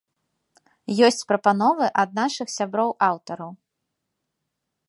[1.07, 3.51] Ёсць прапановы ад нашых сяброў-аўтараў.